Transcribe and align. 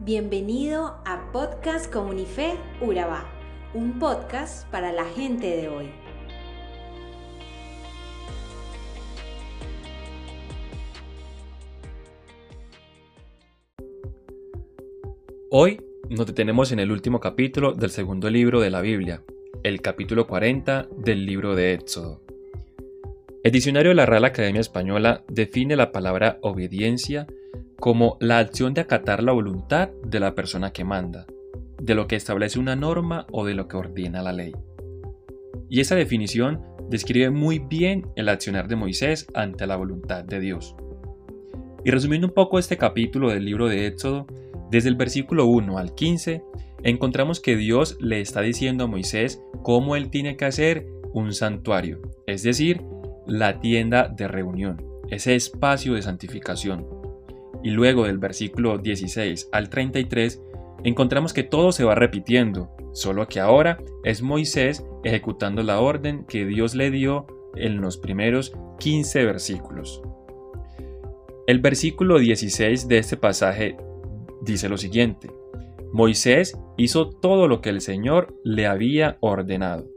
Bienvenido 0.00 1.00
a 1.04 1.32
Podcast 1.32 1.92
Comunife 1.92 2.54
Urabá, 2.80 3.28
un 3.74 3.98
podcast 3.98 4.70
para 4.70 4.92
la 4.92 5.04
gente 5.04 5.56
de 5.56 5.68
hoy. 5.68 5.90
Hoy 15.50 15.80
nos 16.08 16.28
detenemos 16.28 16.70
en 16.70 16.78
el 16.78 16.92
último 16.92 17.18
capítulo 17.18 17.72
del 17.72 17.90
segundo 17.90 18.30
libro 18.30 18.60
de 18.60 18.70
la 18.70 18.80
Biblia, 18.80 19.24
el 19.64 19.82
capítulo 19.82 20.28
40 20.28 20.86
del 20.96 21.26
libro 21.26 21.56
de 21.56 21.72
Éxodo. 21.72 22.22
El 23.42 23.50
diccionario 23.50 23.88
de 23.88 23.96
la 23.96 24.06
Real 24.06 24.24
Academia 24.24 24.60
Española 24.60 25.24
define 25.26 25.74
la 25.74 25.90
palabra 25.90 26.38
obediencia 26.42 27.26
como 27.78 28.16
la 28.20 28.38
acción 28.38 28.74
de 28.74 28.80
acatar 28.80 29.22
la 29.22 29.32
voluntad 29.32 29.90
de 30.04 30.20
la 30.20 30.34
persona 30.34 30.72
que 30.72 30.84
manda, 30.84 31.26
de 31.80 31.94
lo 31.94 32.06
que 32.08 32.16
establece 32.16 32.58
una 32.58 32.76
norma 32.76 33.26
o 33.30 33.44
de 33.44 33.54
lo 33.54 33.68
que 33.68 33.76
ordena 33.76 34.22
la 34.22 34.32
ley. 34.32 34.52
Y 35.68 35.80
esa 35.80 35.94
definición 35.94 36.62
describe 36.88 37.30
muy 37.30 37.58
bien 37.58 38.06
el 38.16 38.28
accionar 38.28 38.68
de 38.68 38.76
Moisés 38.76 39.26
ante 39.34 39.66
la 39.66 39.76
voluntad 39.76 40.24
de 40.24 40.40
Dios. 40.40 40.74
Y 41.84 41.90
resumiendo 41.90 42.26
un 42.26 42.34
poco 42.34 42.58
este 42.58 42.76
capítulo 42.76 43.30
del 43.30 43.44
libro 43.44 43.68
de 43.68 43.86
Éxodo, 43.86 44.26
desde 44.70 44.88
el 44.88 44.96
versículo 44.96 45.46
1 45.46 45.78
al 45.78 45.94
15, 45.94 46.42
encontramos 46.82 47.40
que 47.40 47.56
Dios 47.56 47.96
le 48.00 48.20
está 48.20 48.40
diciendo 48.40 48.84
a 48.84 48.88
Moisés 48.88 49.42
cómo 49.62 49.96
él 49.96 50.10
tiene 50.10 50.36
que 50.36 50.44
hacer 50.44 50.86
un 51.12 51.32
santuario, 51.32 52.00
es 52.26 52.42
decir, 52.42 52.82
la 53.26 53.60
tienda 53.60 54.08
de 54.08 54.28
reunión, 54.28 54.82
ese 55.10 55.34
espacio 55.34 55.94
de 55.94 56.02
santificación. 56.02 56.97
Y 57.62 57.70
luego 57.70 58.04
del 58.04 58.18
versículo 58.18 58.78
16 58.78 59.48
al 59.52 59.68
33, 59.68 60.42
encontramos 60.84 61.32
que 61.32 61.42
todo 61.42 61.72
se 61.72 61.84
va 61.84 61.94
repitiendo, 61.94 62.70
solo 62.92 63.26
que 63.26 63.40
ahora 63.40 63.78
es 64.04 64.22
Moisés 64.22 64.84
ejecutando 65.04 65.62
la 65.62 65.80
orden 65.80 66.24
que 66.26 66.46
Dios 66.46 66.74
le 66.74 66.90
dio 66.90 67.26
en 67.56 67.80
los 67.80 67.98
primeros 67.98 68.52
15 68.78 69.24
versículos. 69.24 70.02
El 71.46 71.60
versículo 71.60 72.18
16 72.18 72.88
de 72.88 72.98
este 72.98 73.16
pasaje 73.16 73.76
dice 74.42 74.68
lo 74.68 74.76
siguiente, 74.76 75.30
Moisés 75.92 76.58
hizo 76.76 77.08
todo 77.08 77.48
lo 77.48 77.60
que 77.60 77.70
el 77.70 77.80
Señor 77.80 78.36
le 78.44 78.66
había 78.66 79.16
ordenado. 79.20 79.88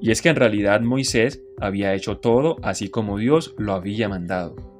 Y 0.00 0.10
es 0.10 0.20
que 0.20 0.28
en 0.28 0.36
realidad 0.36 0.80
Moisés 0.82 1.42
había 1.58 1.94
hecho 1.94 2.18
todo 2.18 2.56
así 2.62 2.90
como 2.90 3.18
Dios 3.18 3.54
lo 3.56 3.72
había 3.72 4.08
mandado. 4.08 4.71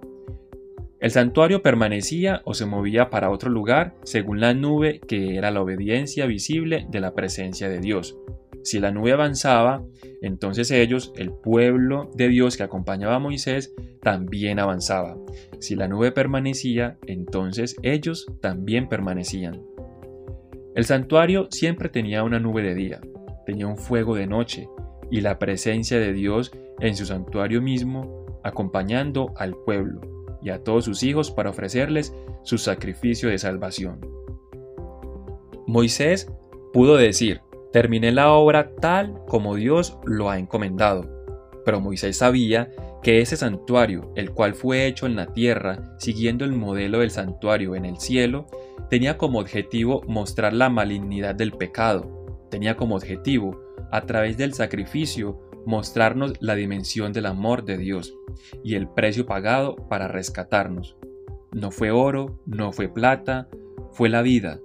El 1.03 1.11
santuario 1.11 1.63
permanecía 1.63 2.43
o 2.45 2.55
se 2.55 2.65
movía 2.65 3.11
para 3.11 3.31
otro 3.31 3.51
lugar 3.51 3.93
según 4.05 4.39
la 4.39 4.55
nube 4.55 5.01
que 5.01 5.37
era 5.37 5.51
la 5.51 5.61
obediencia 5.61 6.27
visible 6.27 6.87
de 6.91 7.01
la 7.01 7.13
presencia 7.13 7.69
de 7.69 7.81
Dios. 7.81 8.17
Si 8.63 8.79
la 8.79 8.93
nube 8.93 9.11
avanzaba, 9.11 9.83
entonces 10.21 10.71
ellos, 10.71 11.13
el 11.17 11.33
pueblo 11.33 12.09
de 12.15 12.29
Dios 12.29 12.57
que 12.57 12.63
acompañaba 12.63 13.17
a 13.17 13.19
Moisés, 13.19 13.75
también 14.01 14.61
avanzaba. 14.61 15.17
Si 15.59 15.75
la 15.75 15.89
nube 15.89 16.13
permanecía, 16.13 16.99
entonces 17.09 17.75
ellos 17.83 18.29
también 18.41 18.89
permanecían. 18.89 19.61
El 20.77 20.85
santuario 20.85 21.49
siempre 21.51 21.89
tenía 21.89 22.23
una 22.23 22.39
nube 22.39 22.63
de 22.63 22.77
día, 22.77 23.01
tenía 23.45 23.67
un 23.67 23.77
fuego 23.77 24.15
de 24.15 24.29
noche 24.29 24.69
y 25.11 25.21
la 25.21 25.41
presencia 25.41 25.99
de 25.99 26.13
Dios 26.13 26.53
en 26.79 26.95
su 26.95 27.07
santuario 27.07 27.61
mismo, 27.61 28.41
acompañando 28.45 29.35
al 29.37 29.57
pueblo 29.67 30.22
y 30.43 30.51
a 30.51 30.63
todos 30.63 30.85
sus 30.85 31.03
hijos 31.03 31.31
para 31.31 31.51
ofrecerles 31.51 32.15
su 32.43 32.59
sacrificio 32.59 33.29
de 33.29 33.39
salvación. 33.39 34.01
Moisés 35.67 36.31
pudo 36.73 36.97
decir, 36.97 37.41
terminé 37.73 38.13
la 38.13 38.33
obra 38.33 38.75
tal 38.77 39.25
como 39.27 39.55
Dios 39.55 39.99
lo 40.05 40.31
ha 40.31 40.39
encomendado, 40.39 41.09
pero 41.65 41.81
Moisés 41.81 42.17
sabía 42.19 42.71
que 43.03 43.21
ese 43.21 43.37
santuario, 43.37 44.13
el 44.15 44.31
cual 44.31 44.55
fue 44.55 44.87
hecho 44.87 45.07
en 45.07 45.17
la 45.17 45.33
tierra, 45.33 45.97
siguiendo 45.99 46.45
el 46.45 46.53
modelo 46.53 47.01
del 47.01 47.11
santuario 47.11 47.75
en 47.75 47.85
el 47.85 47.99
cielo, 47.99 48.47
tenía 48.91 49.19
como 49.19 49.41
objetivo 49.41 50.03
mostrar 50.07 50.53
la 50.53 50.69
malignidad 50.69 51.35
del 51.35 51.53
pecado, 51.53 52.47
tenía 52.51 52.77
como 52.77 52.95
objetivo, 52.95 53.61
a 53.91 54.03
través 54.03 54.37
del 54.37 54.55
sacrificio, 54.55 55.41
mostrarnos 55.67 56.35
la 56.41 56.55
dimensión 56.55 57.13
del 57.13 57.27
amor 57.27 57.65
de 57.65 57.79
Dios 57.79 58.15
y 58.65 58.75
el 58.75 58.89
precio 58.89 59.27
pagado 59.27 59.77
para 59.89 60.09
rescatarnos. 60.09 60.97
No 61.53 61.71
fue 61.71 61.91
oro, 61.91 62.43
no 62.47 62.73
fue 62.73 62.89
plata, 62.89 63.49
fue 63.93 64.09
la 64.09 64.23
vida, 64.23 64.61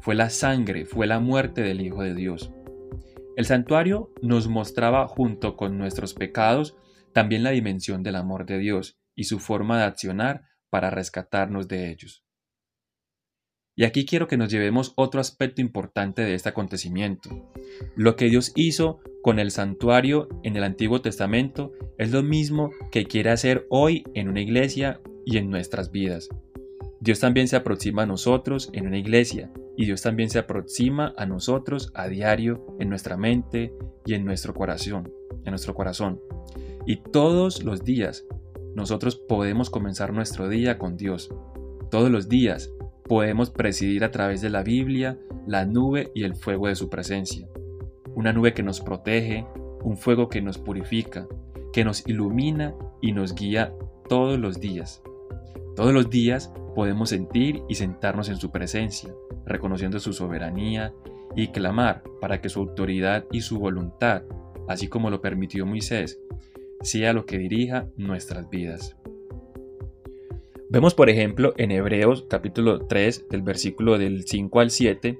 fue 0.00 0.14
la 0.14 0.30
sangre, 0.30 0.84
fue 0.84 1.06
la 1.06 1.20
muerte 1.20 1.62
del 1.62 1.80
Hijo 1.80 2.02
de 2.02 2.14
Dios. 2.14 2.52
El 3.36 3.44
santuario 3.44 4.10
nos 4.22 4.48
mostraba 4.48 5.06
junto 5.06 5.56
con 5.56 5.76
nuestros 5.76 6.14
pecados 6.14 6.76
también 7.12 7.42
la 7.42 7.50
dimensión 7.50 8.02
del 8.02 8.16
amor 8.16 8.46
de 8.46 8.58
Dios 8.58 8.98
y 9.14 9.24
su 9.24 9.38
forma 9.38 9.78
de 9.78 9.84
accionar 9.84 10.42
para 10.70 10.90
rescatarnos 10.90 11.68
de 11.68 11.90
ellos. 11.90 12.24
Y 13.74 13.84
aquí 13.84 14.06
quiero 14.06 14.26
que 14.26 14.38
nos 14.38 14.50
llevemos 14.50 14.94
otro 14.96 15.20
aspecto 15.20 15.60
importante 15.60 16.22
de 16.22 16.34
este 16.34 16.48
acontecimiento. 16.48 17.52
Lo 17.94 18.16
que 18.16 18.26
Dios 18.26 18.52
hizo 18.54 19.00
con 19.26 19.40
el 19.40 19.50
santuario 19.50 20.28
en 20.44 20.54
el 20.54 20.62
Antiguo 20.62 21.00
Testamento 21.00 21.72
es 21.98 22.12
lo 22.12 22.22
mismo 22.22 22.70
que 22.92 23.06
quiere 23.06 23.30
hacer 23.30 23.66
hoy 23.70 24.04
en 24.14 24.28
una 24.28 24.40
iglesia 24.40 25.00
y 25.24 25.38
en 25.38 25.50
nuestras 25.50 25.90
vidas. 25.90 26.28
Dios 27.00 27.18
también 27.18 27.48
se 27.48 27.56
aproxima 27.56 28.04
a 28.04 28.06
nosotros 28.06 28.70
en 28.72 28.86
una 28.86 28.98
iglesia 28.98 29.50
y 29.76 29.84
Dios 29.84 30.02
también 30.02 30.30
se 30.30 30.38
aproxima 30.38 31.12
a 31.16 31.26
nosotros 31.26 31.90
a 31.96 32.06
diario 32.06 32.76
en 32.78 32.88
nuestra 32.88 33.16
mente 33.16 33.74
y 34.04 34.14
en 34.14 34.24
nuestro 34.24 34.54
corazón, 34.54 35.12
en 35.44 35.50
nuestro 35.50 35.74
corazón. 35.74 36.20
Y 36.86 36.98
todos 36.98 37.64
los 37.64 37.82
días 37.82 38.24
nosotros 38.76 39.16
podemos 39.16 39.70
comenzar 39.70 40.12
nuestro 40.12 40.48
día 40.48 40.78
con 40.78 40.96
Dios. 40.96 41.34
Todos 41.90 42.12
los 42.12 42.28
días 42.28 42.70
podemos 43.02 43.50
presidir 43.50 44.04
a 44.04 44.12
través 44.12 44.40
de 44.40 44.50
la 44.50 44.62
Biblia, 44.62 45.18
la 45.48 45.66
nube 45.66 46.12
y 46.14 46.22
el 46.22 46.36
fuego 46.36 46.68
de 46.68 46.76
su 46.76 46.88
presencia. 46.88 47.48
Una 48.16 48.32
nube 48.32 48.54
que 48.54 48.62
nos 48.62 48.80
protege, 48.80 49.44
un 49.84 49.98
fuego 49.98 50.30
que 50.30 50.40
nos 50.40 50.56
purifica, 50.56 51.28
que 51.70 51.84
nos 51.84 52.08
ilumina 52.08 52.74
y 53.02 53.12
nos 53.12 53.34
guía 53.34 53.74
todos 54.08 54.38
los 54.38 54.58
días. 54.58 55.02
Todos 55.76 55.92
los 55.92 56.08
días 56.08 56.50
podemos 56.74 57.10
sentir 57.10 57.62
y 57.68 57.74
sentarnos 57.74 58.30
en 58.30 58.36
su 58.36 58.50
presencia, 58.50 59.14
reconociendo 59.44 60.00
su 60.00 60.14
soberanía 60.14 60.94
y 61.36 61.48
clamar 61.48 62.02
para 62.18 62.40
que 62.40 62.48
su 62.48 62.60
autoridad 62.60 63.26
y 63.30 63.42
su 63.42 63.58
voluntad, 63.58 64.22
así 64.66 64.88
como 64.88 65.10
lo 65.10 65.20
permitió 65.20 65.66
Moisés, 65.66 66.18
sea 66.80 67.12
lo 67.12 67.26
que 67.26 67.36
dirija 67.36 67.86
nuestras 67.98 68.48
vidas. 68.48 68.96
Vemos, 70.70 70.94
por 70.94 71.10
ejemplo, 71.10 71.52
en 71.58 71.70
Hebreos 71.70 72.24
capítulo 72.30 72.86
3, 72.86 73.28
del 73.28 73.42
versículo 73.42 73.98
del 73.98 74.24
5 74.26 74.60
al 74.60 74.70
7, 74.70 75.18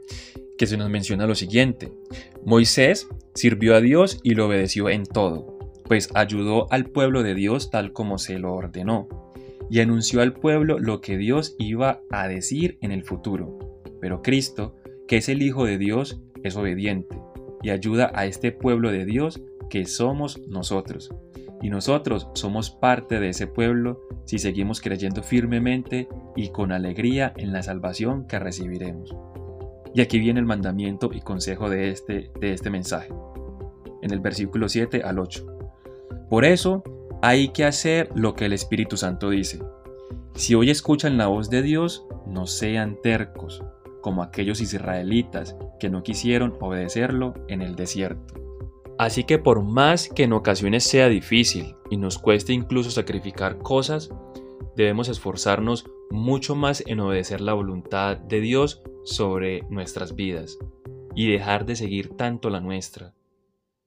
que 0.59 0.67
se 0.67 0.77
nos 0.77 0.91
menciona 0.91 1.27
lo 1.27 1.35
siguiente. 1.35 1.93
Moisés 2.45 3.09
sirvió 3.35 3.75
a 3.75 3.81
Dios 3.81 4.21
y 4.23 4.35
lo 4.35 4.47
obedeció 4.47 4.89
en 4.89 5.05
todo, 5.05 5.59
pues 5.85 6.09
ayudó 6.15 6.71
al 6.73 6.87
pueblo 6.87 7.23
de 7.23 7.35
Dios 7.35 7.71
tal 7.71 7.93
como 7.93 8.19
se 8.19 8.39
lo 8.39 8.53
ordenó, 8.55 9.09
y 9.71 9.81
anunció 9.81 10.23
al 10.23 10.33
pueblo 10.33 10.79
lo 10.79 11.01
que 11.01 11.17
Dios 11.17 11.55
iba 11.59 12.01
a 12.11 12.29
decir 12.29 12.79
en 12.81 12.93
el 12.93 13.03
futuro. 13.03 13.83
Pero 14.01 14.23
Cristo, 14.23 14.77
que 15.09 15.19
es 15.19 15.29
el 15.29 15.43
Hijo 15.43 15.65
de 15.65 15.79
Dios, 15.79 16.21
es 16.43 16.57
obediente, 16.57 17.19
y 17.63 17.71
ayuda 17.71 18.13
a 18.15 18.27
este 18.27 18.53
pueblo 18.53 18.93
de 18.93 19.05
Dios 19.05 19.41
que 19.69 19.85
somos 19.85 20.41
nosotros 20.47 21.11
y 21.63 21.71
nosotros 21.71 22.29
somos 22.35 22.71
parte 22.71 23.21
de 23.21 23.31
ese 23.31 23.47
pueblo 23.47 24.01
si 24.25 24.39
seguimos 24.39 24.81
creyendo 24.81 25.23
firmemente 25.23 26.09
y 26.35 26.51
con 26.51 26.73
alegría 26.73 27.33
en 27.37 27.53
la 27.53 27.63
salvación 27.63 28.27
que 28.27 28.39
recibiremos. 28.39 29.15
Y 29.97 30.03
aquí 30.03 30.19
viene 30.19 30.41
el 30.41 30.45
mandamiento 30.45 31.09
y 31.11 31.23
consejo 31.23 31.71
de 31.71 31.89
este, 31.89 32.31
de 32.39 32.53
este 32.53 32.69
mensaje, 32.69 33.09
en 34.03 34.13
el 34.13 34.21
versículo 34.21 34.69
7 34.69 35.03
al 35.03 35.19
8. 35.19 35.47
Por 36.29 36.45
eso 36.45 36.85
hay 37.23 37.49
que 37.49 37.65
hacer 37.65 38.11
lo 38.15 38.35
que 38.35 38.45
el 38.45 38.53
Espíritu 38.53 38.99
Santo 38.99 39.31
dice. 39.31 39.59
Si 40.35 40.55
hoy 40.55 40.69
escuchan 40.69 41.17
la 41.17 41.29
voz 41.29 41.49
de 41.49 41.63
Dios, 41.63 42.05
no 42.27 42.47
sean 42.47 42.99
tercos, 43.03 43.65
como 44.03 44.23
aquellos 44.23 44.61
israelitas 44.61 45.57
que 45.81 45.89
no 45.89 46.03
quisieron 46.03 46.59
obedecerlo 46.61 47.33
en 47.49 47.63
el 47.63 47.75
desierto. 47.75 48.35
Así 48.99 49.25
que 49.25 49.39
por 49.39 49.63
más 49.63 50.11
que 50.11 50.25
en 50.25 50.35
ocasiones 50.35 50.85
sea 50.85 51.09
difícil 51.09 51.75
y 51.89 51.97
nos 51.97 52.19
cueste 52.19 52.53
incluso 52.53 52.91
sacrificar 52.91 53.57
cosas, 53.57 54.11
debemos 54.77 55.09
esforzarnos 55.09 55.87
mucho 56.11 56.55
más 56.55 56.85
en 56.87 57.01
obedecer 57.01 57.41
la 57.41 57.55
voluntad 57.55 58.17
de 58.17 58.41
Dios 58.41 58.83
sobre 59.05 59.63
nuestras 59.71 60.15
vidas 60.15 60.59
y 61.15 61.31
dejar 61.31 61.65
de 61.65 61.77
seguir 61.77 62.11
tanto 62.17 62.51
la 62.51 62.61
nuestra. 62.61 63.15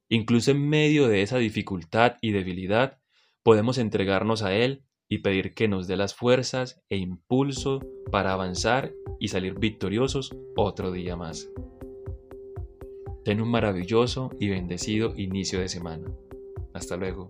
Incluso 0.10 0.52
en 0.52 0.68
medio 0.68 1.08
de 1.08 1.22
esa 1.22 1.38
dificultad 1.38 2.18
y 2.22 2.32
debilidad, 2.32 3.00
podemos 3.44 3.78
entregarnos 3.78 4.42
a 4.42 4.56
Él 4.56 4.84
y 5.08 5.20
pedir 5.20 5.54
que 5.54 5.68
nos 5.68 5.88
dé 5.88 5.96
las 5.96 6.16
fuerzas 6.16 6.84
e 6.90 6.98
impulso 6.98 7.80
para 8.12 8.34
avanzar 8.34 8.92
y 9.20 9.28
salir 9.28 9.60
victoriosos 9.60 10.36
otro 10.56 10.92
día 10.92 11.16
más. 11.16 11.50
Ten 13.24 13.42
un 13.42 13.50
maravilloso 13.50 14.32
y 14.40 14.50
bendecido 14.50 15.14
inicio 15.16 15.60
de 15.60 15.70
semana. 15.70 16.12
Hasta 16.74 16.98
luego. 16.98 17.30